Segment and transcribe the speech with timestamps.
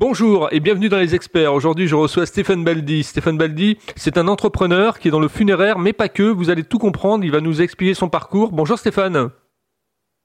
[0.00, 1.52] Bonjour et bienvenue dans les experts.
[1.52, 3.02] Aujourd'hui, je reçois Stéphane Baldi.
[3.02, 6.22] Stéphane Baldi, c'est un entrepreneur qui est dans le funéraire, mais pas que.
[6.22, 7.24] Vous allez tout comprendre.
[7.24, 8.52] Il va nous expliquer son parcours.
[8.52, 9.30] Bonjour Stéphane.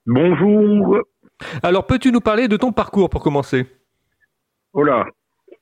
[0.06, 1.00] Bonjour.
[1.64, 3.66] Alors, peux-tu nous parler de ton parcours pour commencer?
[4.74, 5.08] Oh là,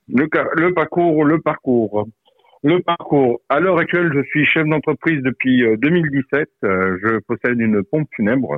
[0.10, 2.06] le, le parcours, le parcours.
[2.64, 3.40] Le parcours.
[3.48, 6.50] À l'heure actuelle, je suis chef d'entreprise depuis 2017.
[6.66, 8.58] Euh, euh, je possède une pompe funèbre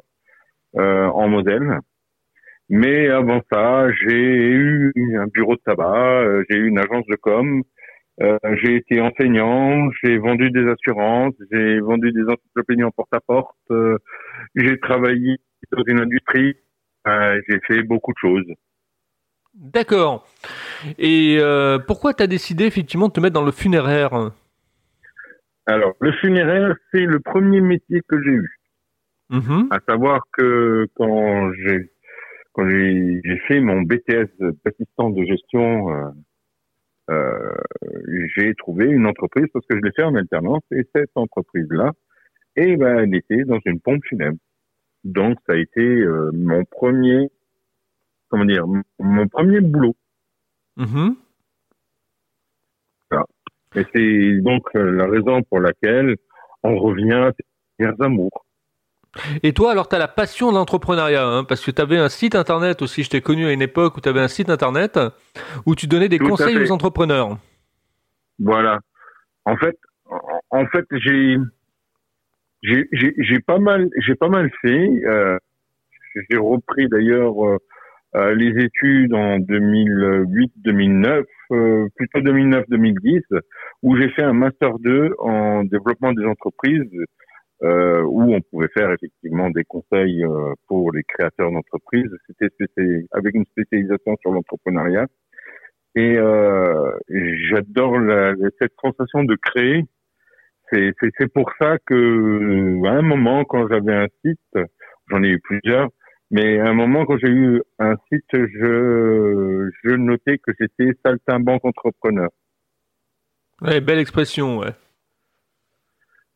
[0.78, 1.78] euh, en Moselle.
[2.70, 7.16] Mais avant ça, j'ai eu un bureau de tabac, euh, j'ai eu une agence de
[7.16, 7.62] com,
[8.22, 13.98] euh, j'ai été enseignant, j'ai vendu des assurances, j'ai vendu des encyclopédies en porte-à-porte, euh,
[14.56, 15.38] j'ai travaillé
[15.72, 16.56] dans une industrie,
[17.06, 18.54] j'ai fait beaucoup de choses.
[19.54, 20.26] D'accord.
[20.98, 21.40] Et
[21.86, 24.32] pourquoi tu as décidé effectivement de te mettre dans le funéraire?
[25.66, 28.60] Alors, le funéraire, c'est le premier métier que j'ai eu.
[29.32, 29.68] Mm-hmm.
[29.72, 31.93] À savoir que quand j'ai
[32.54, 34.30] quand j'ai fait mon BTS
[34.64, 36.10] d'assistant de gestion, euh,
[37.10, 37.56] euh,
[38.36, 41.92] j'ai trouvé une entreprise parce que je l'ai fait en alternance et cette entreprise-là,
[42.56, 44.38] et ben, elle était dans une pompe funèbre.
[45.04, 47.30] Donc ça a été euh, mon premier,
[48.30, 48.66] comment dire,
[49.00, 49.96] mon premier boulot.
[50.78, 51.16] Mm-hmm.
[53.76, 56.16] Et c'est donc euh, la raison pour laquelle
[56.64, 57.32] on revient à
[57.80, 58.46] ses amours.
[59.44, 62.10] Et toi, alors, tu as la passion de l'entrepreneuriat, hein, parce que tu avais un
[62.10, 63.04] site internet aussi.
[63.04, 65.00] Je t'ai connu à une époque où tu avais un site internet
[65.66, 67.38] où tu donnais des conseils aux entrepreneurs.
[68.40, 68.80] Voilà.
[69.46, 69.78] En fait,
[70.50, 71.38] en fait, j'ai
[72.64, 74.90] j'ai pas mal j'ai pas mal fait.
[75.06, 75.38] Euh,
[76.30, 77.58] j'ai repris d'ailleurs euh,
[78.16, 81.24] euh, les études en 2008-2009,
[81.96, 83.22] plutôt 2009-2010,
[83.82, 86.88] où j'ai fait un master 2 en développement des entreprises
[87.64, 92.12] euh, où on pouvait faire effectivement des conseils euh, pour les créateurs d'entreprises.
[92.28, 95.08] C'était avec une spécialisation sur l'entrepreneuriat.
[95.96, 96.92] Et euh,
[97.50, 97.96] j'adore
[98.60, 99.86] cette sensation de créer.
[100.72, 104.66] C'est pour ça que à un moment, quand j'avais un site,
[105.08, 105.90] j'en ai eu plusieurs,
[106.32, 111.64] mais à un moment, quand j'ai eu un site, je, je notais que c'était saltimbanque
[111.64, 112.30] entrepreneur.
[113.62, 114.74] Ouais, belle expression, ouais.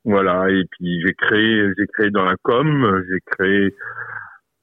[0.08, 3.76] Voilà, et puis j'ai créé, j'ai créé dans la com, j'ai créé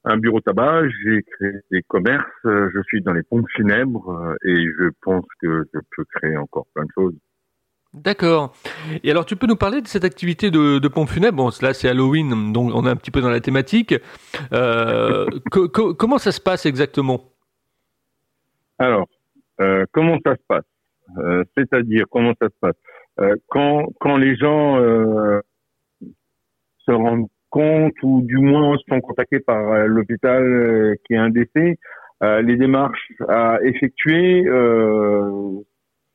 [0.04, 4.88] un bureau tabac, j'ai créé des commerces, je suis dans les pompes funèbres et je
[5.02, 7.14] pense que je peux créer encore plein de choses.
[7.92, 8.56] D'accord.
[9.04, 11.74] Et alors, tu peux nous parler de cette activité de, de pompe funèbre Bon, là,
[11.74, 13.94] c'est Halloween, donc on est un petit peu dans la thématique.
[14.52, 15.26] Euh,
[15.98, 17.20] comment ça se passe exactement?
[18.78, 19.06] Alors,
[19.60, 20.64] euh, comment ça se passe?
[21.18, 22.74] Euh, C'est-à-dire, comment ça se passe?
[23.48, 25.40] Quand, quand les gens euh,
[26.78, 31.78] se rendent compte ou du moins sont contactés par euh, l'hôpital qui est un décès,
[32.22, 34.44] les démarches à effectuer,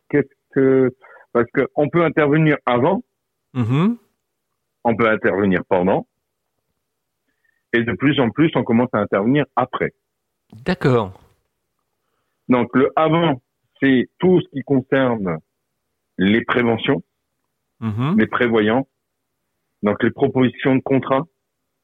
[0.10, 0.92] qu'est-ce que
[1.34, 3.04] parce qu'on peut intervenir avant,
[3.54, 3.98] mm-hmm.
[4.86, 6.08] on peut intervenir pendant,
[7.74, 9.94] et de plus en plus, on commence à intervenir après.
[10.66, 11.20] D'accord.
[12.48, 13.42] Donc le avant,
[13.80, 15.38] c'est tout ce qui concerne
[16.20, 17.02] les préventions,
[17.82, 18.20] mm-hmm.
[18.20, 18.88] les prévoyants,
[19.84, 21.26] donc les propositions de contrats,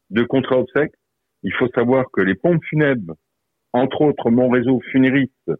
[0.09, 0.93] de contrats obsèques.
[1.43, 3.15] Il faut savoir que les pompes funèbres,
[3.71, 5.51] entre autres mon réseau funériste,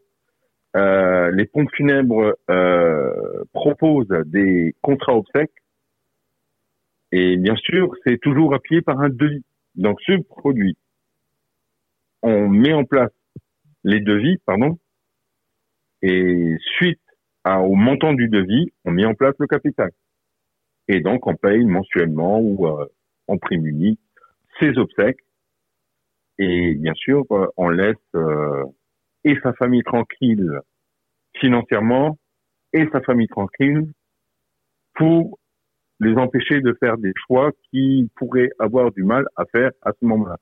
[0.76, 5.54] euh, les pompes funèbres euh, proposent des contrats obsèques.
[7.14, 9.46] Et bien sûr, c'est toujours appuyé par un devis.
[9.76, 10.78] Donc ce produit,
[12.22, 13.14] on met en place
[13.86, 14.78] les devis, pardon,
[16.02, 17.00] et suite
[17.46, 19.92] au montant du devis, on met en place le capital.
[20.88, 22.86] Et donc, on paye mensuellement ou euh,
[23.28, 24.00] en prime unique
[24.60, 25.20] ses obsèques.
[26.38, 28.64] Et bien sûr, euh, on laisse euh,
[29.24, 30.60] et sa famille tranquille
[31.38, 32.18] financièrement
[32.74, 33.88] et sa famille tranquille
[34.96, 35.40] pour
[36.00, 40.06] les empêcher de faire des choix qui pourraient avoir du mal à faire à ce
[40.06, 40.38] moment-là.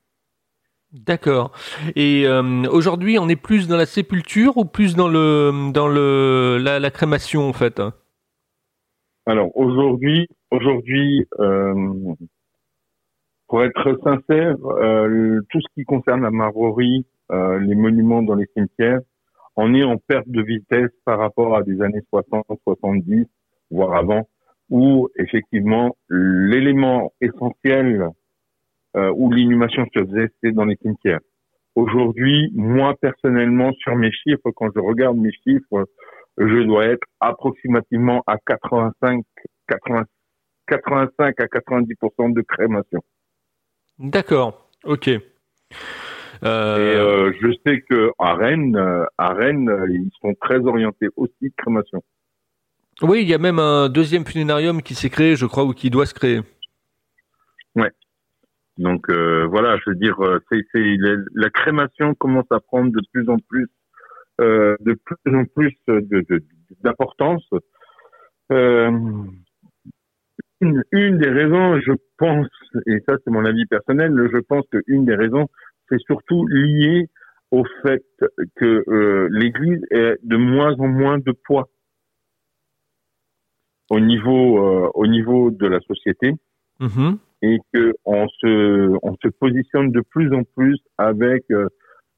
[0.93, 1.51] D'accord.
[1.95, 6.59] Et euh, aujourd'hui, on est plus dans la sépulture ou plus dans le dans le
[6.61, 7.81] la, crémation en fait?
[9.25, 12.13] Alors aujourd'hui, aujourd'hui, euh,
[13.47, 18.99] pour être sincère, euh, tout ce qui concerne la marbrerie, les monuments dans les cimetières,
[19.55, 23.25] on est en perte de vitesse par rapport à des années 60, 70,
[23.71, 24.27] voire avant,
[24.69, 28.09] où effectivement l'élément essentiel euh,
[28.95, 31.19] où l'inhumation se faisait, c'était dans les cimetières.
[31.75, 35.87] Aujourd'hui, moi personnellement, sur mes chiffres, quand je regarde mes chiffres,
[36.37, 39.23] je dois être approximativement à 85,
[39.67, 40.03] 80,
[40.67, 43.01] 85 à 90% de crémation.
[43.99, 45.09] D'accord, ok.
[46.43, 47.31] Euh...
[47.31, 48.77] Et je sais que à Rennes,
[49.17, 52.03] à Rennes, ils sont très orientés aussi crémation.
[53.01, 55.89] Oui, il y a même un deuxième funérarium qui s'est créé, je crois, ou qui
[55.89, 56.41] doit se créer.
[57.75, 57.89] Ouais.
[58.77, 60.17] Donc voilà, je veux dire,
[60.49, 60.61] c'est
[61.35, 63.67] la crémation commence à prendre de plus en plus,
[64.39, 65.77] de plus en plus
[66.81, 67.47] d'importance.
[68.49, 68.89] De,
[70.91, 72.47] une, des raisons, je pense,
[72.87, 75.47] et ça c'est mon avis personnel, je pense qu'une des raisons,
[75.89, 77.09] c'est surtout lié
[77.51, 78.03] au fait
[78.55, 81.69] que euh, l'Église est de moins en moins de poids
[83.89, 86.33] au niveau euh, au niveau de la société
[86.79, 87.17] mm-hmm.
[87.43, 91.67] Et que on se on se positionne de plus en plus avec euh,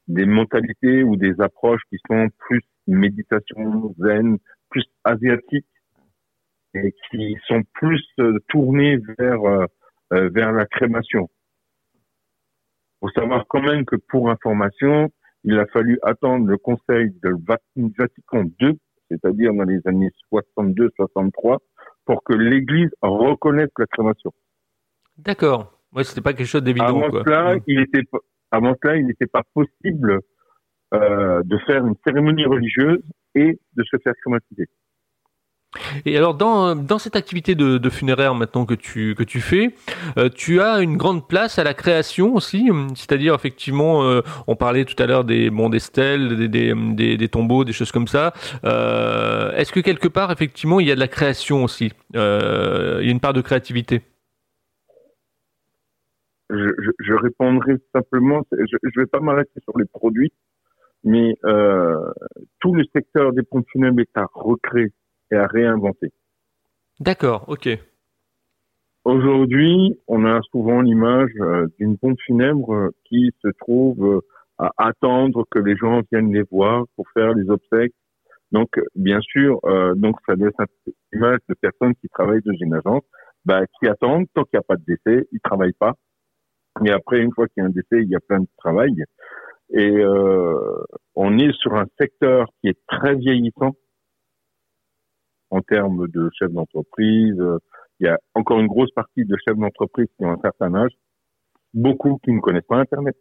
[0.06, 4.38] des mentalités ou des approches qui sont plus méditation zen,
[4.70, 5.66] plus asiatiques
[6.74, 9.66] et qui sont plus euh, tournés vers euh,
[10.12, 11.28] vers la crémation.
[13.00, 15.10] Faut savoir quand même que pour information,
[15.42, 17.34] il a fallu attendre le Conseil de
[17.98, 18.78] Vatican II,
[19.10, 21.58] c'est-à-dire dans les années 62-63,
[22.04, 24.32] pour que l'Église reconnaisse la crémation.
[25.18, 25.72] D'accord.
[25.92, 27.02] Ouais, c'était pas quelque chose d'évident.
[27.02, 27.60] Avant cela, mm.
[27.66, 28.02] il était
[28.50, 30.20] avant cela, il n'était pas possible
[30.94, 33.02] euh, de faire une cérémonie religieuse
[33.34, 34.68] et de se faire crématiser.
[36.04, 39.74] Et alors dans, dans cette activité de, de, funéraire maintenant que tu, que tu fais,
[40.16, 44.84] euh, tu as une grande place à la création aussi, c'est-à-dire effectivement, euh, on parlait
[44.84, 48.32] tout à l'heure des, bon, des stèles, des, des, des, tombeaux, des choses comme ça.
[48.64, 51.92] Euh, Est-ce que quelque part effectivement il y a de la création aussi?
[52.14, 54.02] Il y a une part de créativité?
[56.50, 60.32] Je, je, je répondrai simplement, je ne vais pas m'arrêter sur les produits,
[61.04, 61.34] mais
[62.60, 64.92] tout le secteur des pompes funèbres est à recréer
[65.30, 66.12] et à réinventer.
[67.00, 67.68] D'accord, ok.
[69.06, 74.20] Aujourd'hui, on a souvent l'image euh, d'une pompe funèbre euh, qui se trouve euh,
[74.58, 77.94] à attendre que les gens viennent les voir pour faire les obsèques.
[78.50, 79.60] Donc, bien sûr,
[79.96, 80.54] donc ça laisse
[80.86, 83.02] une image de personnes qui travaillent dans une agence,
[83.44, 85.94] bah, qui attendent tant qu'il n'y a pas de décès, ils travaillent pas.
[86.84, 89.04] Et après, une fois qu'il y a un décès, il y a plein de travail.
[89.70, 90.04] Et
[91.14, 93.72] on est sur un secteur qui est très vieillissant
[95.50, 97.40] en termes de chefs d'entreprise.
[98.00, 100.92] Il y a encore une grosse partie de chefs d'entreprise qui ont un certain âge,
[101.74, 103.16] beaucoup qui ne connaissent pas Internet.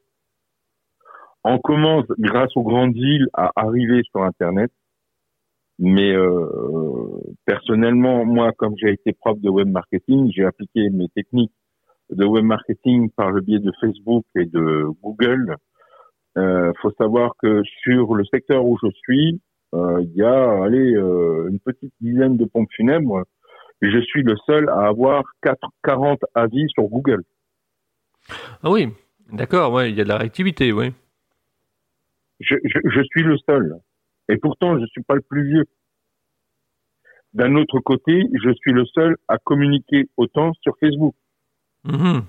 [1.44, 4.72] On commence, grâce aux grandes villes, à arriver sur Internet.
[5.78, 11.54] Mais euh, personnellement, moi, comme j'ai été prof de web marketing, j'ai appliqué mes techniques
[12.10, 15.56] de web marketing par le biais de Facebook et de Google.
[16.38, 19.42] Euh, faut savoir que sur le secteur où je suis,
[19.74, 23.24] euh, il y a allez, euh, une petite dizaine de pompes funèbres
[23.82, 27.24] je suis le seul à avoir 4, 40 avis sur Google.
[28.64, 28.90] Ah oui,
[29.32, 30.94] d'accord, ouais, il y a de la réactivité, oui.
[32.40, 33.80] Je, je, suis le seul.
[34.28, 35.66] Et pourtant, je ne suis pas le plus vieux.
[37.34, 41.16] D'un autre côté, je suis le seul à communiquer autant sur Facebook.
[41.86, 42.24] Mhm.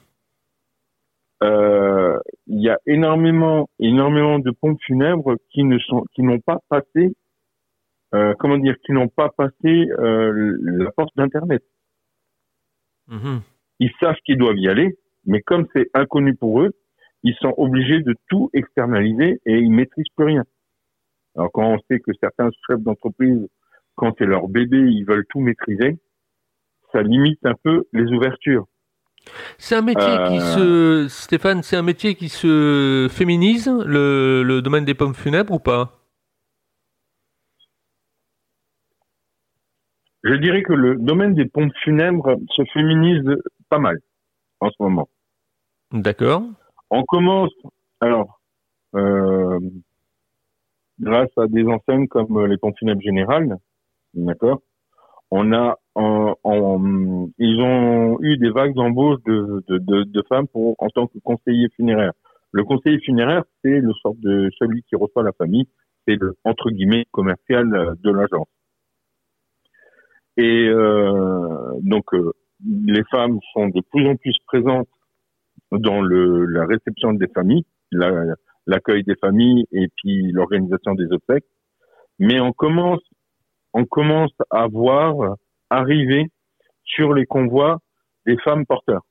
[1.43, 6.61] Euh, il y a énormément, énormément de pompes funèbres qui ne sont, qui n'ont pas
[6.69, 7.15] passé
[8.15, 11.63] euh, comment dire, qui n'ont pas passé euh, la porte d'Internet.
[13.09, 13.43] Mhm.
[13.81, 16.73] Ils savent qu'ils doivent y aller, mais comme c'est inconnu pour eux,
[17.23, 20.45] ils sont obligés de tout externaliser et ils maîtrisent plus rien.
[21.37, 23.47] Alors quand on sait que certains chefs d'entreprise,
[23.97, 25.99] quand c'est leur bébé, ils veulent tout maîtriser,
[26.93, 28.67] ça limite un peu les ouvertures.
[29.59, 31.09] C'est un métier qui euh.
[31.09, 35.59] se, Stéphane, c'est un métier qui se féminise, le, le domaine des pommes funèbres ou
[35.59, 35.93] pas?
[40.23, 43.37] Je dirais que le domaine des pompes funèbres se féminise
[43.69, 43.99] pas mal
[44.59, 45.09] en ce moment.
[45.93, 46.43] D'accord.
[46.91, 47.53] On commence,
[48.01, 48.41] alors,
[48.97, 49.61] euh,
[50.99, 53.57] grâce à des enseignes comme les pompes funèbres générales,
[54.15, 54.63] d'accord,
[55.31, 61.19] on a, ils ont eu des vagues d'embauche de, de, femmes pour, en tant que
[61.21, 62.13] conseiller funéraire.
[62.53, 65.67] Le conseiller funéraire, c'est le sort de celui qui reçoit la famille,
[66.07, 68.49] c'est le entre guillemets commercial de l'agence.
[70.37, 72.33] Et euh, donc, euh,
[72.65, 74.89] les femmes sont de plus en plus présentes
[75.73, 77.65] dans le, la réception des familles,
[78.67, 81.47] l'accueil des familles et puis l'organisation des obsèques.
[82.19, 83.03] Mais on commence,
[83.73, 85.37] on commence à voir
[85.71, 86.31] arriver
[86.85, 87.79] sur les convois
[88.27, 89.03] des femmes porteurs.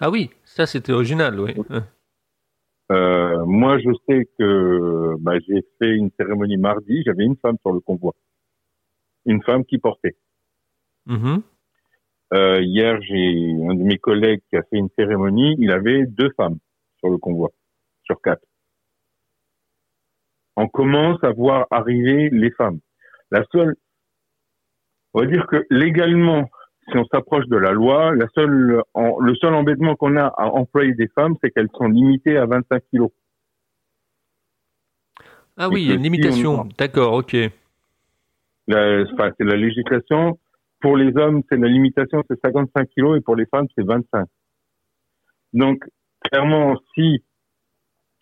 [0.00, 1.54] Ah oui, ça c'était original, oui.
[2.92, 7.72] Euh, moi, je sais que bah, j'ai fait une cérémonie mardi, j'avais une femme sur
[7.72, 8.12] le convoi
[9.26, 10.16] une femme qui portait.
[11.06, 11.42] Mm-hmm.
[12.34, 16.30] Euh, hier, j'ai un de mes collègues qui a fait une cérémonie, il avait deux
[16.36, 16.58] femmes
[16.98, 17.50] sur le convoi.
[18.04, 18.42] sur quatre.
[20.56, 22.78] On commence à voir arriver les femmes.
[23.30, 23.74] La seule,
[25.16, 26.50] on va dire que légalement,
[26.90, 30.92] si on s'approche de la loi, la seule, le seul embêtement qu'on a à employer
[30.92, 33.10] des femmes, c'est qu'elles sont limitées à 25 kilos.
[35.56, 36.68] Ah oui, il y a une limitation.
[36.76, 37.30] D'accord, ok.
[37.30, 37.50] c'est
[38.68, 40.38] la législation.
[40.80, 44.26] Pour les hommes, c'est la limitation, c'est 55 kilos, et pour les femmes, c'est 25.
[45.54, 45.82] Donc,
[46.30, 47.24] clairement, si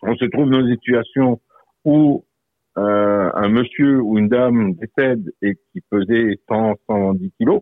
[0.01, 1.41] on se trouve dans une situation
[1.83, 2.23] où
[2.77, 7.61] euh, un monsieur ou une dame décède et qui pesait 100, 110 kilos,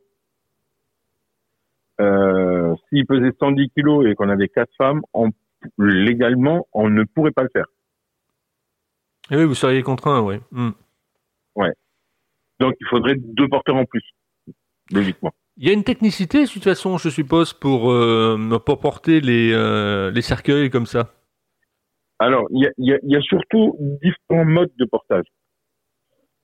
[2.01, 5.01] euh, s'il pesait 110 kilos et qu'on avait quatre femmes,
[5.77, 7.67] légalement, on ne pourrait pas le faire.
[9.31, 10.35] Et eh oui, vous seriez contraint, oui.
[10.51, 10.71] Hmm.
[11.55, 11.71] Ouais.
[12.59, 14.03] Donc, il faudrait deux porteurs en plus,
[14.91, 15.31] logiquement.
[15.57, 19.51] Il y a une technicité, de toute façon, je suppose, pour, euh, pour porter les,
[19.53, 21.13] euh, les cercueils comme ça?
[22.25, 25.25] Alors, il y a, surtout différents modes de portage.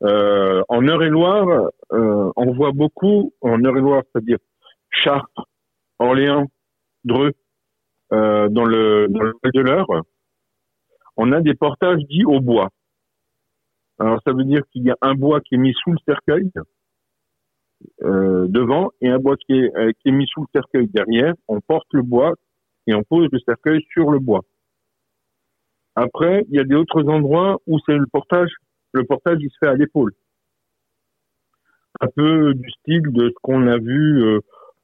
[0.03, 4.37] Euh, en Eure-et-Loire, on voit beaucoup, en Eure-et-Loire, c'est-à-dire
[4.89, 5.45] Chartres,
[5.99, 6.47] Orléans,
[7.03, 7.33] Dreux,
[8.11, 9.87] dans le dans le de l'Eure,
[11.15, 12.69] on a des portages dits au bois.
[13.99, 16.49] Alors, ça veut dire qu'il y a un bois qui est mis sous le cercueil,
[18.03, 21.33] euh, devant et un bois qui est, euh, qui est mis sous le cercueil derrière.
[21.47, 22.33] On porte le bois
[22.87, 24.41] et on pose le cercueil sur le bois.
[26.01, 28.49] Après, il y a des autres endroits où c'est le portage.
[28.93, 30.13] Le portage, il se fait à l'épaule.
[32.01, 34.39] Un peu du style de ce qu'on a vu euh,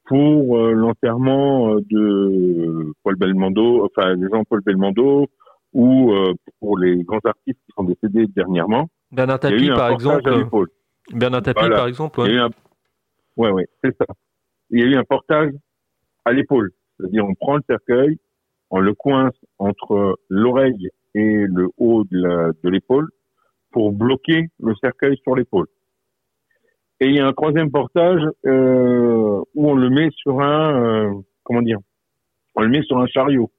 [0.05, 5.27] pour l'enterrement de Paul Belmondo, enfin des gens Paul Belmondo,
[5.73, 6.13] ou
[6.59, 8.87] pour les grands artistes qui sont décédés dernièrement.
[9.11, 10.67] Bernard Tapie, par exemple.
[11.11, 12.19] Bernard Tapie, par exemple.
[13.37, 14.05] Ouais, ouais, c'est ça.
[14.69, 15.51] Il y a eu un portage
[16.23, 16.71] à l'épaule.
[16.97, 18.19] C'est-à-dire, on prend le cercueil,
[18.69, 23.09] on le coince entre l'oreille et le haut de l'épaule
[23.71, 25.67] pour bloquer le cercueil sur l'épaule.
[26.99, 31.13] Et il y a un troisième portage euh, où on le met sur un, euh,
[31.43, 31.79] comment dire,
[32.55, 33.51] on le met sur un chariot.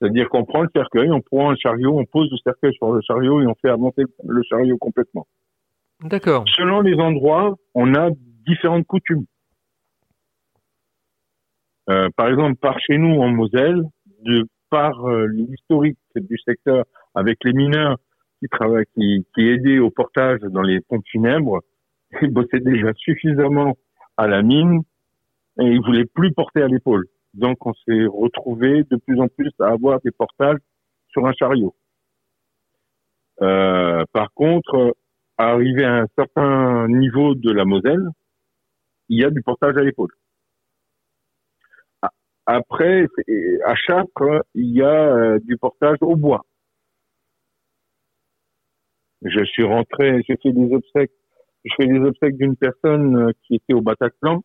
[0.00, 3.00] C'est-à-dire qu'on prend le cercueil, on prend un chariot, on pose le cercueil sur le
[3.02, 5.26] chariot et on fait avancer le chariot complètement.
[6.02, 6.44] D'accord.
[6.56, 8.10] Selon les endroits, on a
[8.46, 9.24] différentes coutumes.
[11.90, 13.82] Euh, par exemple, par chez nous en Moselle,
[14.22, 17.96] de par euh, l'historique du secteur avec les mineurs
[18.40, 21.60] qui travaillent, qui, aidaient au portage dans les pompes funèbres,
[22.22, 23.76] ils bossaient déjà suffisamment
[24.16, 24.82] à la mine
[25.60, 27.06] et ils voulaient plus porter à l'épaule.
[27.34, 30.58] Donc, on s'est retrouvé de plus en plus à avoir des portages
[31.10, 31.72] sur un chariot.
[33.42, 34.96] Euh, par contre,
[35.38, 38.08] arriver à un certain niveau de la Moselle,
[39.08, 40.10] il y a du portage à l'épaule.
[42.46, 43.06] Après,
[43.64, 46.44] à Châtres, il y a euh, du portage au bois.
[49.22, 51.12] Je suis rentré, j'ai fait des obsèques,
[51.64, 54.44] je fais des obsèques d'une personne euh, qui était au Bataclan,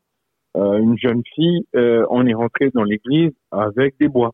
[0.56, 1.66] euh, une jeune fille.
[1.74, 4.34] on est rentré dans l'église avec des bois.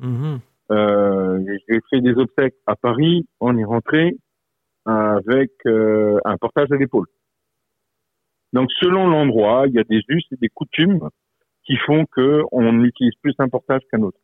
[0.00, 1.58] Mm-hmm.
[1.68, 4.16] j'ai fait des obsèques à Paris, on est rentré
[4.86, 7.06] avec euh, un portage à l'épaule.
[8.52, 11.08] Donc selon l'endroit, il y a des us et des coutumes
[11.66, 14.18] qui font que on utilise plus un portage qu'un autre.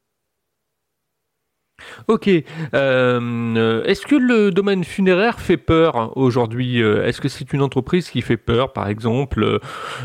[2.07, 2.29] Ok.
[2.75, 8.23] Euh, est-ce que le domaine funéraire fait peur aujourd'hui Est-ce que c'est une entreprise qui
[8.23, 9.59] fait peur, par exemple,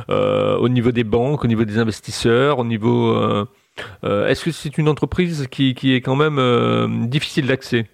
[0.10, 3.16] euh, au niveau des banques, au niveau des investisseurs, au niveau
[4.04, 7.86] Est-ce que c'est une entreprise qui, qui, est quand même difficile d'accès?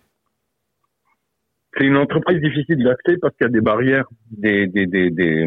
[1.77, 5.43] C'est une entreprise difficile d'accès parce qu'il y a des barrières, des, des, des, des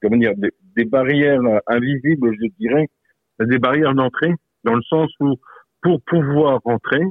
[0.00, 2.88] comment dire, des, barrières invisibles, je dirais,
[3.40, 4.32] des barrières d'entrée,
[4.64, 5.36] dans le sens où
[5.82, 7.02] pour pouvoir rentrer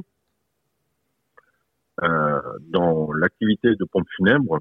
[2.02, 4.58] euh, dans l'activité de pompe funèbre,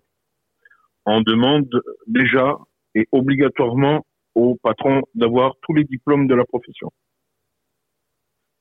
[1.05, 1.69] on demande
[2.07, 2.57] déjà
[2.93, 4.05] et obligatoirement
[4.35, 6.91] au patron d'avoir tous les diplômes de la profession.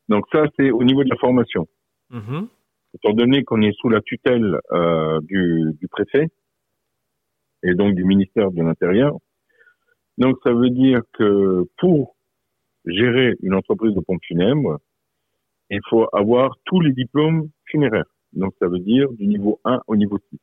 [0.08, 1.66] Donc ça, c'est au niveau de la formation.
[2.11, 2.46] Mm-hmm
[2.94, 6.28] étant donné qu'on est sous la tutelle euh, du, du, préfet
[7.62, 9.16] et donc du ministère de l'Intérieur.
[10.18, 12.13] Donc ça veut dire que pour
[12.87, 14.79] gérer une entreprise de pompe funèbre,
[15.71, 18.11] il faut avoir tous les diplômes funéraires.
[18.33, 20.38] Donc ça veut dire du niveau 1 au niveau 6.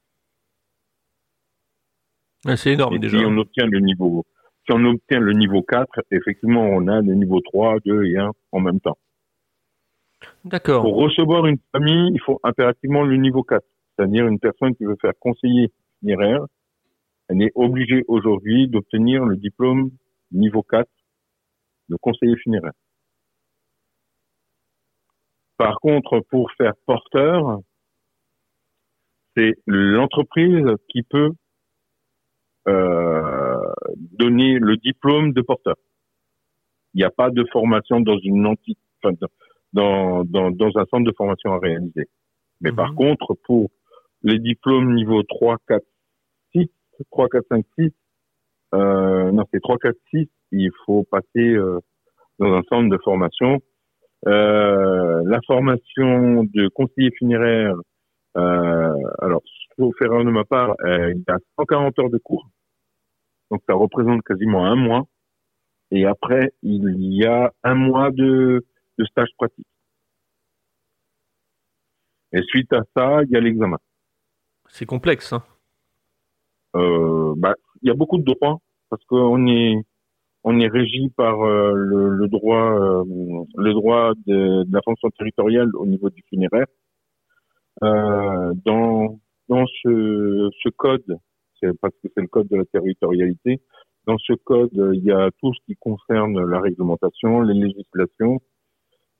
[2.48, 3.20] Ah, c'est énorme déjà.
[3.20, 4.26] Si on obtient le niveau,
[4.66, 8.32] si on obtient le niveau 4, effectivement, on a le niveau 3, 2 et 1
[8.52, 8.98] en même temps.
[10.46, 10.84] D'accord.
[10.84, 13.64] Pour recevoir une famille, il faut impérativement le niveau 4.
[13.96, 16.46] C'est-à-dire une personne qui veut faire conseiller funéraire,
[17.28, 19.92] elle est obligée aujourd'hui d'obtenir le diplôme
[20.32, 20.90] niveau 4
[21.90, 22.74] de conseiller funéraire.
[25.58, 27.60] Par contre, pour faire porteur,
[29.36, 31.32] c'est l'entreprise qui peut
[32.68, 35.76] euh, donner le diplôme de porteur.
[36.94, 39.16] Il n'y a pas de formation dans une entité, enfin,
[39.74, 42.08] dans, dans, dans, un centre de formation à réaliser.
[42.60, 42.98] Mais par mhm.
[42.98, 43.70] contre, pour
[44.24, 45.84] les diplômes niveau 3, 4,
[46.54, 46.70] 6,
[47.12, 47.92] 3, 4, 5, 6,
[48.74, 51.80] euh, non, c'est 3, 4, 6, il faut passer euh,
[52.40, 53.60] dans un centre de formation.
[54.28, 57.76] Euh, la formation de conseiller funéraire,
[58.38, 59.42] euh, alors,
[59.78, 62.48] sauf erreur de ma part, euh, il y a 140 heures de cours.
[63.50, 65.06] Donc, ça représente quasiment un mois.
[65.92, 68.66] Et après, il y a un mois de,
[68.98, 69.68] de stage pratique.
[72.32, 73.78] Et suite à ça, il y a l'examen.
[74.70, 75.44] C'est complexe, hein
[76.76, 78.60] euh, bah, il y a beaucoup de droits
[78.90, 79.76] parce qu'on est
[80.44, 83.04] on est régi par euh, le, le, droit euh,
[83.56, 86.66] le droit de, de, la fonction territoriale au niveau du funéraire.
[87.84, 89.20] Euh, dans
[89.50, 91.18] dans ce, ce code,
[91.60, 93.62] c'est parce que c'est le code de la territorialité.
[94.08, 98.40] Dans ce code, il y a tout ce qui concerne la réglementation, les législations,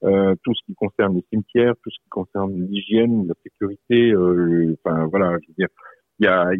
[0.04, 4.10] euh, tout ce qui concerne les cimetières, tout ce qui concerne l'hygiène, la sécurité.
[4.12, 5.68] Euh, enfin voilà, je veux dire,
[6.18, 6.50] il y a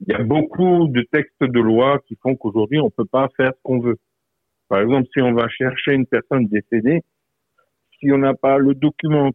[0.00, 3.52] il y a beaucoup de textes de loi qui font qu'aujourd'hui on peut pas faire
[3.54, 3.96] ce qu'on veut.
[4.68, 7.02] Par exemple, si on va chercher une personne décédée,
[7.98, 9.30] si on n'a pas le document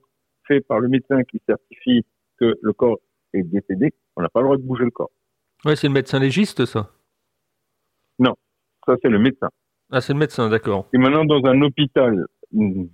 [0.47, 2.05] fait par le médecin qui certifie
[2.37, 2.99] que le corps
[3.33, 5.11] est décédé, on n'a pas le droit de bouger le corps.
[5.63, 6.91] Ouais, c'est le médecin légiste, ça?
[8.19, 8.35] Non,
[8.85, 9.49] ça c'est le médecin.
[9.91, 10.87] Ah, c'est le médecin, d'accord.
[10.93, 12.89] Et maintenant, dans un hôpital, une,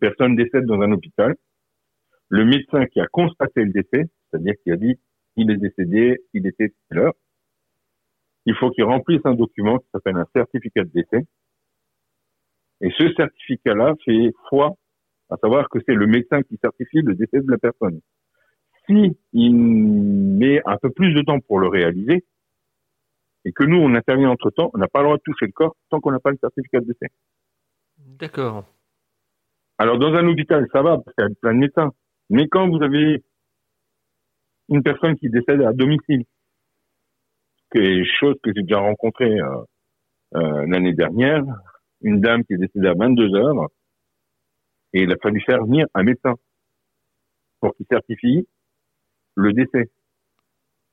[0.00, 1.34] personne décède dans un hôpital,
[2.28, 4.98] le médecin qui a constaté le décès, c'est-à-dire qui a dit
[5.36, 7.14] il est décédé, il était à l'heure,
[8.46, 11.26] il faut qu'il remplisse un document qui s'appelle un certificat de décès.
[12.80, 14.74] Et ce certificat-là fait foi,
[15.30, 18.00] à savoir que c'est le médecin qui certifie le décès de la personne.
[18.86, 22.24] Si il met un peu plus de temps pour le réaliser,
[23.44, 25.52] et que nous, on intervient entre temps, on n'a pas le droit de toucher le
[25.52, 27.08] corps tant qu'on n'a pas le certificat de décès.
[27.98, 28.64] D'accord.
[29.78, 31.90] Alors, dans un hôpital, ça va, parce qu'il y a plein de médecins.
[32.30, 33.22] Mais quand vous avez
[34.72, 36.24] une personne qui décède à domicile,
[37.70, 39.62] quelque chose que j'ai déjà rencontré euh,
[40.34, 41.42] euh, l'année dernière,
[42.00, 43.68] une dame qui est décédée à 22 heures,
[44.92, 46.34] et il a fallu faire venir un médecin
[47.60, 48.46] pour qu'il certifie
[49.36, 49.90] le décès.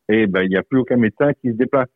[0.08, 1.90] Et ben il n'y a plus aucun médecin qui se déplace.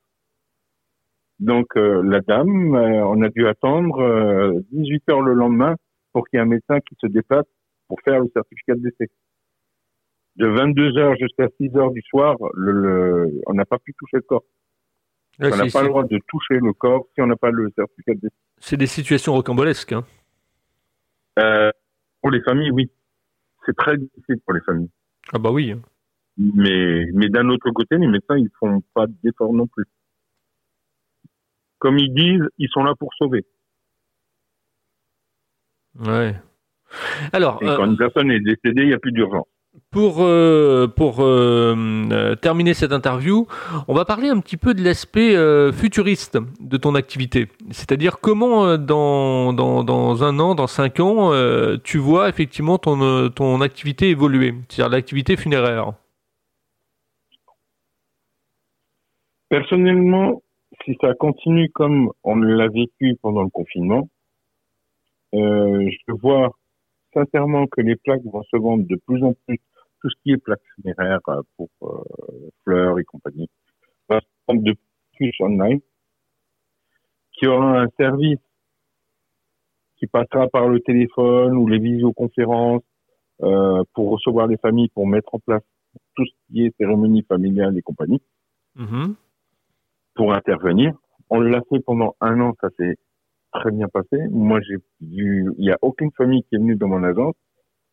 [1.39, 5.75] Donc euh, la dame, euh, on a dû attendre 18 euh, heures le lendemain
[6.11, 7.45] pour qu'il y ait un médecin qui se déplace
[7.87, 9.09] pour faire le certificat de décès.
[10.35, 14.21] De 22 heures jusqu'à 6 heures du soir, le, on n'a pas pu toucher le
[14.23, 14.43] corps.
[15.39, 18.13] on n'a pas le droit de toucher le corps si on n'a pas le certificat
[18.15, 18.29] de.
[18.59, 19.93] C'est des situations rocambolesques.
[19.93, 21.71] Hein
[22.21, 22.89] pour les familles, oui.
[23.65, 24.89] C'est très difficile pour les familles.
[25.33, 25.75] Ah bah oui.
[26.37, 29.85] Mais, mais d'un autre côté, les médecins, ils font pas d'efforts non plus
[31.83, 33.45] comme ils disent, ils sont là pour sauver.
[35.99, 36.33] Ouais.
[37.33, 39.47] Alors, Et quand euh, une personne est décédée, il n'y a plus d'urgence.
[39.89, 43.47] Pour, euh, pour euh, terminer cette interview,
[43.87, 45.35] on va parler un petit peu de l'aspect
[45.71, 47.47] futuriste de ton activité.
[47.71, 51.31] C'est-à-dire comment dans, dans, dans, un an, dans cinq ans,
[51.83, 55.93] tu vois effectivement ton, ton activité évoluer, c'est-à-dire l'activité funéraire.
[59.49, 60.41] Personnellement,
[60.83, 64.09] si ça continue comme on l'a vécu pendant le confinement,
[65.33, 66.51] euh, je vois
[67.13, 69.59] sincèrement que les plaques vont se vendre de plus en plus,
[70.01, 73.49] tout ce qui est plaques funéraires euh, pour euh, fleurs et compagnie,
[74.09, 74.75] va se vendre de
[75.15, 75.79] plus online,
[77.33, 78.39] qui aura un service
[79.97, 82.83] qui passera par le téléphone ou les visioconférences
[83.41, 85.63] euh, pour recevoir les familles, pour mettre en place
[86.15, 88.21] tout ce qui est cérémonie familiale et compagnie.
[88.77, 89.13] Mm-hmm
[90.15, 90.93] pour intervenir.
[91.29, 92.95] On l'a fait pendant un an, ça s'est
[93.53, 94.17] très bien passé.
[94.31, 97.35] Moi, j'ai vu, il n'y a aucune famille qui est venue dans mon agence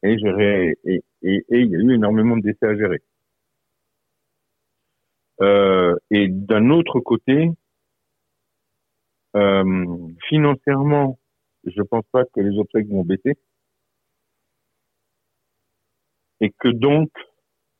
[0.03, 3.01] et, et, et, et il y a eu énormément de décès à gérer.
[5.43, 7.51] Euh, et d'un autre côté,
[9.37, 9.97] euh,
[10.29, 11.19] financièrement,
[11.65, 13.37] je pense pas que les obsèques vont baisser
[16.41, 17.11] et que donc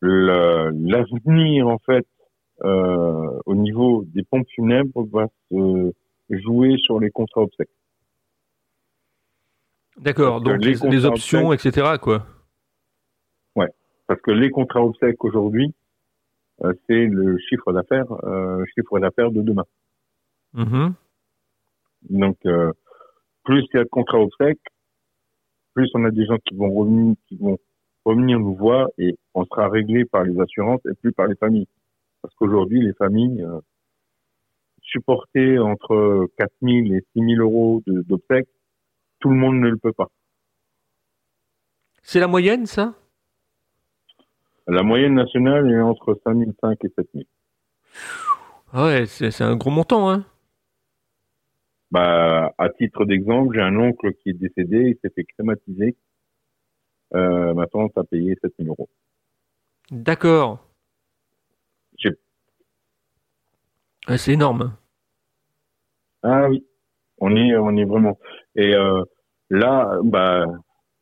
[0.03, 2.07] l'avenir en fait
[2.63, 5.93] euh, au niveau des pompes funèbres va se
[6.39, 7.71] jouer sur les contrats obsèques.
[9.97, 11.99] D'accord, donc les, options, etc.
[12.01, 12.27] quoi.
[13.57, 13.69] Ouais,
[14.07, 15.75] parce que les contrats obsèques aujourd'hui,
[16.65, 19.65] euh, c'est le chiffre d'affaires, euh, chiffre d'affaires de demain.
[20.55, 20.93] Mm-hmm.
[22.11, 22.73] Donc, euh,
[23.45, 24.61] plus il y a de contrats obsèques,
[25.75, 27.59] plus on a des gens qui vont revenir, qui vont
[28.05, 31.69] revenir nous voir et on sera réglé par les assurances et plus par les familles.
[32.23, 33.61] Parce qu'aujourd'hui, les familles euh,
[34.91, 38.49] supporter entre 4 000 et 6 000 euros d'obsèques,
[39.21, 40.09] tout le monde ne le peut pas.
[42.03, 42.95] C'est la moyenne, ça?
[44.67, 47.25] La moyenne nationale est entre 5 500 et 7 000.
[48.73, 50.25] Ah ouais, c'est un gros montant, hein
[51.91, 55.97] bah, à titre d'exemple, j'ai un oncle qui est décédé, il s'est fait crématiser.
[57.15, 58.89] Euh, maintenant, ça a payé 7 000 euros.
[59.91, 60.65] D'accord.
[64.17, 64.77] c'est énorme.
[66.23, 66.65] Ah oui,
[67.19, 68.19] on est, on est vraiment.
[68.57, 69.03] Et euh,
[69.51, 70.45] là, bah,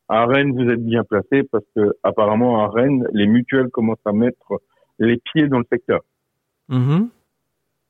[0.09, 4.13] à Rennes, vous êtes bien placé parce que apparemment à Rennes, les mutuelles commencent à
[4.13, 4.61] mettre
[4.99, 6.01] les pieds dans le secteur.
[6.71, 7.09] Mm-hmm.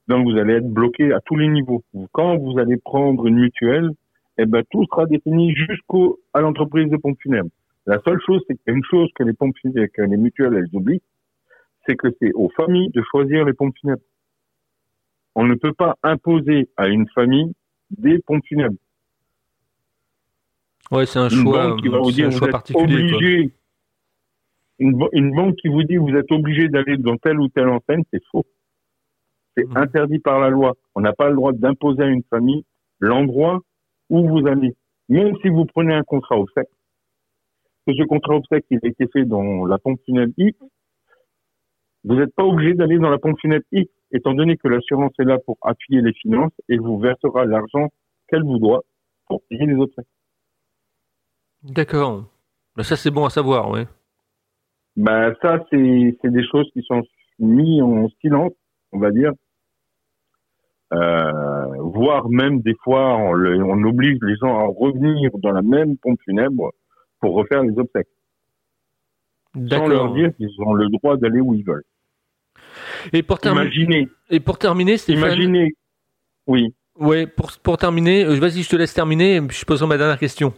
[0.08, 1.82] Donc vous allez être bloqué à tous les niveaux.
[2.12, 3.90] Quand vous allez prendre une mutuelle,
[4.38, 7.50] eh ben tout sera défini jusqu'au à l'entreprise de pompes funèbres.
[7.86, 10.16] La seule chose, c'est qu'il y a une chose que les pompes funèbres, que les
[10.16, 11.02] mutuelles elles oublient,
[11.86, 14.02] c'est que c'est aux familles de choisir les pompes funèbres.
[15.34, 17.52] On ne peut pas imposer à une famille
[17.90, 18.76] des pompes funèbres.
[20.90, 22.38] Ouais, c'est un choix, qui va vous dire, vous
[22.74, 23.52] Obligé,
[24.78, 28.24] une, banque qui vous dit vous êtes obligé d'aller dans telle ou telle enseigne, c'est
[28.30, 28.46] faux.
[29.56, 29.76] C'est mmh.
[29.76, 30.74] interdit par la loi.
[30.94, 32.64] On n'a pas le droit d'imposer à une famille
[33.00, 33.60] l'endroit
[34.08, 34.76] où vous allez.
[35.08, 36.68] Même si vous prenez un contrat obsèque,
[37.86, 40.58] que ce contrat obsèque il a été fait dans la pompe funèbre X,
[42.04, 45.24] vous n'êtes pas obligé d'aller dans la pompe funèbre X, étant donné que l'assurance est
[45.24, 47.88] là pour appuyer les finances et vous versera l'argent
[48.28, 48.82] qu'elle vous doit
[49.26, 50.00] pour payer les autres.
[51.62, 52.24] D'accord.
[52.76, 53.80] Ben, ça, c'est bon à savoir, oui.
[54.96, 57.02] Ben, ça, c'est des choses qui sont
[57.38, 58.52] mises en silence,
[58.92, 59.32] on va dire.
[60.92, 65.98] Euh, voire même des fois, on, on, oblige les gens à revenir dans la même
[65.98, 66.72] pompe funèbre
[67.20, 68.08] pour refaire les obsèques.
[69.68, 71.84] Sans leur dire qu'ils ont le droit d'aller où ils veulent.
[73.12, 75.72] Et pour, terminer, et pour terminer, Stéphane, Imaginez,
[76.46, 76.74] oui.
[76.98, 80.52] Ouais, pour, pour terminer, euh, vas-y, je te laisse terminer, je poserai ma dernière question.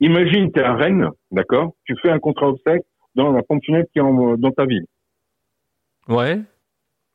[0.00, 1.72] Imagine, tu es à Rennes, d'accord?
[1.84, 2.82] Tu fais un contrat obsèque
[3.14, 4.84] dans la pompe funèbre qui est dans ta ville.
[6.08, 6.40] Ouais.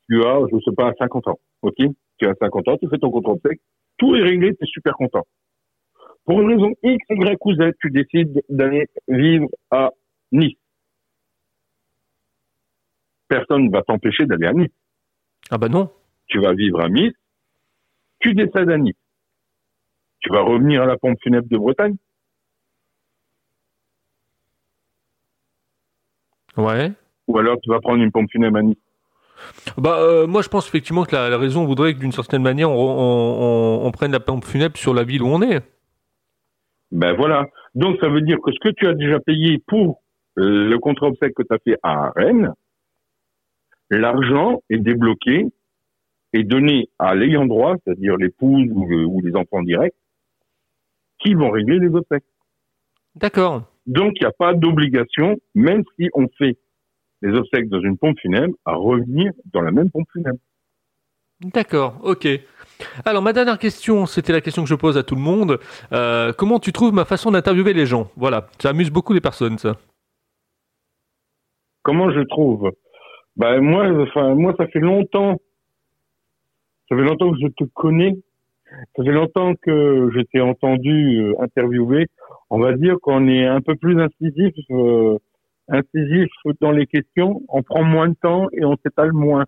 [0.09, 1.75] Tu as, je sais pas, 50 ans, ok?
[2.17, 3.59] Tu as 50 ans, tu fais ton contrat obsèque,
[3.97, 5.25] tout est réglé, tu es super content.
[6.25, 9.91] Pour une raison X, Y ou Z, tu décides d'aller vivre à
[10.31, 10.57] Nice
[13.29, 14.71] personne ne va t'empêcher d'aller à Nice.
[15.49, 15.89] Ah bah non.
[16.27, 17.13] Tu vas vivre à Nice,
[18.19, 18.95] tu décèdes à Nice.
[20.19, 21.95] Tu vas revenir à la pompe funèbre de Bretagne
[26.57, 26.91] Ouais.
[27.27, 28.77] Ou alors tu vas prendre une pompe funèbre à Nice
[29.77, 33.89] bah, euh, moi, je pense effectivement que la, raison voudrait que d'une certaine manière, on,
[33.93, 35.61] prenne la pompe funèbre sur la ville où on est.
[36.91, 37.45] Ben voilà.
[37.75, 40.01] Donc, ça veut dire que ce que tu as déjà payé pour
[40.35, 42.53] le contrat obsèque que tu as fait à Rennes,
[43.97, 45.47] l'argent est débloqué
[46.33, 49.95] et donné à l'ayant droit, c'est-à-dire l'épouse ou, les enfants directs,
[51.19, 52.23] qui vont régler les obsèques.
[53.15, 53.63] D'accord.
[53.87, 56.57] Donc, il n'y a pas d'obligation, même si on fait
[57.21, 60.39] les obsèques dans une pompe funèbre, à revenir dans la même pompe funèbre.
[61.41, 62.27] D'accord, ok.
[63.05, 65.59] Alors ma dernière question, c'était la question que je pose à tout le monde.
[65.91, 68.09] Euh, comment tu trouves ma façon d'interviewer les gens?
[68.15, 69.77] Voilà, ça amuse beaucoup les personnes, ça.
[71.83, 72.71] Comment je trouve?
[73.35, 75.39] Bah moi, enfin moi, ça fait longtemps,
[76.89, 78.17] ça fait longtemps que je te connais.
[78.95, 82.07] Ça fait longtemps que je t'ai entendu euh, interviewer.
[82.51, 85.17] On va dire qu'on est un peu plus incisif, euh,
[85.69, 86.29] incisif
[86.61, 87.41] dans les questions.
[87.49, 89.45] On prend moins de temps et on s'étale moins.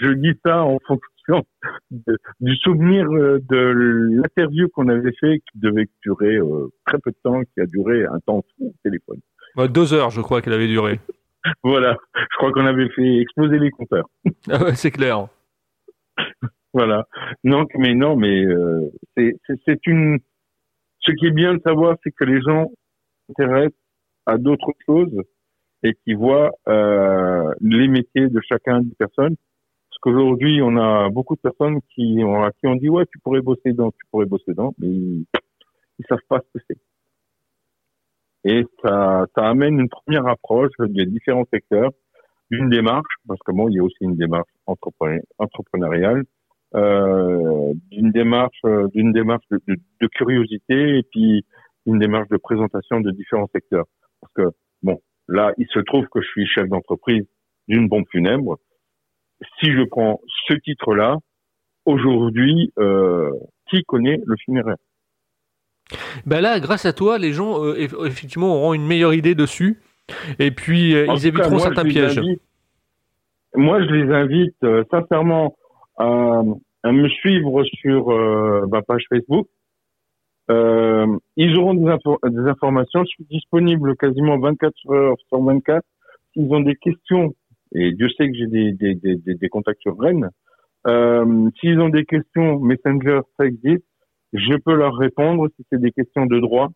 [0.00, 1.44] Je dis ça en fonction
[2.40, 7.16] du souvenir euh, de l'interview qu'on avait fait, qui devait durer euh, très peu de
[7.22, 9.20] temps, qui a duré un temps fou au téléphone.
[9.68, 11.00] deux heures, je crois qu'elle avait duré.
[11.62, 11.96] voilà,
[12.40, 14.08] crois qu'on avait fait exploser les compteurs.
[14.48, 15.28] Ah ouais, c'est clair.
[16.72, 17.06] voilà.
[17.44, 20.18] Non, mais non, mais euh, c'est une.
[21.00, 22.70] Ce qui est bien de savoir, c'est que les gens
[23.26, 23.78] s'intéressent
[24.26, 25.22] à d'autres choses
[25.82, 29.36] et qui voient euh, les métiers de chacun des personnes.
[29.36, 33.40] Parce qu'aujourd'hui, on a beaucoup de personnes qui ont, qui ont dit ouais, tu pourrais
[33.40, 35.26] bosser dans, tu pourrais bosser dans, mais ils,
[35.98, 36.78] ils savent pas ce que c'est.
[38.44, 41.90] Et ça, ça amène une première approche des différents secteurs,
[42.50, 46.24] une démarche, parce que bon, il y a aussi une démarche entrepreneuriale,
[46.74, 48.60] euh, d'une démarche,
[48.94, 51.44] d'une démarche de, de, curiosité et puis
[51.86, 53.86] une démarche de présentation de différents secteurs.
[54.20, 57.24] Parce que bon, là, il se trouve que je suis chef d'entreprise
[57.68, 58.58] d'une bombe funèbre.
[59.58, 61.16] Si je prends ce titre-là,
[61.86, 63.30] aujourd'hui, euh,
[63.68, 64.76] qui connaît le funéraire?
[66.26, 69.80] Ben là, grâce à toi, les gens euh, effectivement auront une meilleure idée dessus
[70.38, 72.20] et puis euh, ils éviteront certains pièges.
[73.54, 75.56] moi, je les invite euh, sincèrement
[75.98, 76.42] à,
[76.82, 78.08] à, me suivre sur
[78.68, 79.46] ma page Facebook.
[80.48, 83.04] ils auront des, des, informations.
[83.04, 85.82] Je suis disponible quasiment 24 heures sur 24.
[86.32, 87.34] S'ils ont des questions,
[87.74, 90.30] et Dieu sait que j'ai des, des, contacts sur Rennes,
[91.60, 93.84] s'ils ont des questions, Messenger, ça existe
[94.32, 96.68] je peux leur répondre si c'est des questions de droit,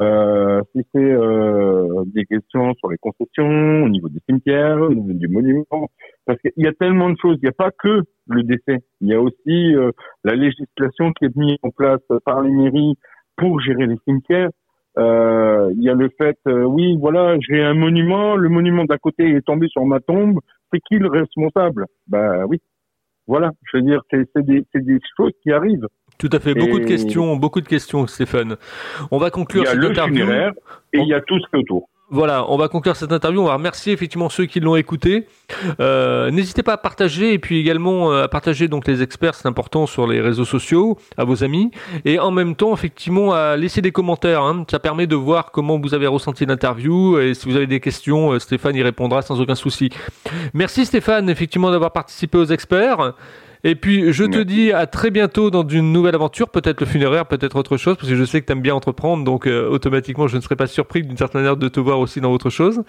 [0.00, 5.12] euh, si c'est euh, des questions sur les concessions, au niveau des cimetières, au niveau
[5.12, 5.88] du monument,
[6.24, 7.36] parce qu'il y a tellement de choses.
[7.42, 8.84] Il n'y a pas que le décès.
[9.00, 9.90] Il y a aussi euh,
[10.24, 12.94] la législation qui est mise en place par les mairies
[13.36, 14.50] pour gérer les cimetières.
[14.98, 18.98] Euh, il y a le fait, euh, oui, voilà, j'ai un monument, le monument d'à
[18.98, 20.40] côté est tombé sur ma tombe,
[20.72, 21.86] c'est qui le responsable?
[22.08, 22.60] Ben oui,
[23.26, 23.52] voilà.
[23.70, 25.86] Je veux dire, c'est des, des choses qui arrivent.
[26.18, 26.54] Tout à fait.
[26.54, 28.56] Beaucoup de questions, beaucoup de questions, Stéphane.
[29.10, 30.26] On va conclure cette interview.
[30.92, 31.88] Et il y a tout ce qui est autour.
[32.10, 33.42] Voilà, on va conclure cette interview.
[33.42, 35.26] On va remercier effectivement ceux qui l'ont écouté.
[35.78, 39.46] Euh, N'hésitez pas à partager et puis également euh, à partager donc les experts, c'est
[39.46, 41.70] important sur les réseaux sociaux, à vos amis
[42.06, 44.42] et en même temps effectivement à laisser des commentaires.
[44.42, 44.64] Hein.
[44.70, 48.32] Ça permet de voir comment vous avez ressenti l'interview et si vous avez des questions,
[48.32, 49.90] euh, Stéphane y répondra sans aucun souci.
[50.54, 53.12] Merci Stéphane effectivement d'avoir participé aux experts.
[53.64, 57.26] Et puis, je te dis à très bientôt dans une nouvelle aventure, peut-être le funéraire,
[57.26, 60.28] peut-être autre chose, parce que je sais que tu aimes bien entreprendre, donc euh, automatiquement,
[60.28, 62.82] je ne serais pas surpris d'une certaine manière de te voir aussi dans autre chose.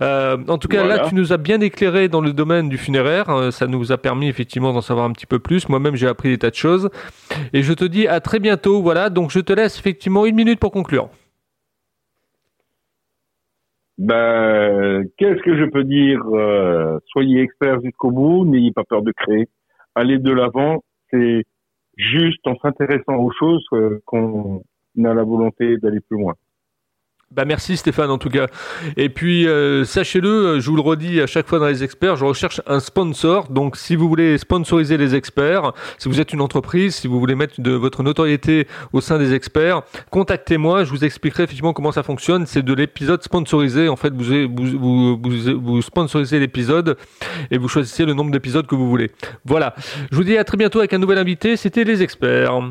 [0.00, 3.28] Euh, en tout cas, là, tu nous as bien éclairé dans le domaine du funéraire.
[3.28, 5.68] Euh, ça nous a permis effectivement d'en savoir un petit peu plus.
[5.68, 6.88] Moi-même, j'ai appris des tas de choses.
[7.52, 8.80] Et je te dis à très bientôt.
[8.80, 11.10] Voilà, donc je te laisse effectivement une minute pour conclure.
[13.98, 16.20] Ben, qu'est-ce que je peux dire
[17.12, 19.48] Soyez experts jusqu'au bout, n'ayez pas peur de créer
[19.96, 21.44] aller de l'avant, c'est
[21.96, 24.62] juste en s'intéressant aux choses euh, qu'on
[24.98, 26.34] a la volonté d'aller plus loin.
[27.32, 28.46] Bah merci Stéphane en tout cas.
[28.96, 32.14] Et puis euh, sachez-le, euh, je vous le redis à chaque fois dans les experts,
[32.14, 33.48] je recherche un sponsor.
[33.48, 37.34] Donc si vous voulez sponsoriser les experts, si vous êtes une entreprise, si vous voulez
[37.34, 40.84] mettre de votre notoriété au sein des experts, contactez-moi.
[40.84, 42.46] Je vous expliquerai effectivement comment ça fonctionne.
[42.46, 43.88] C'est de l'épisode sponsorisé.
[43.88, 46.96] En fait, vous, vous, vous, vous sponsorisez l'épisode
[47.50, 49.10] et vous choisissez le nombre d'épisodes que vous voulez.
[49.44, 49.74] Voilà.
[50.12, 51.56] Je vous dis à très bientôt avec un nouvel invité.
[51.56, 52.62] C'était les experts.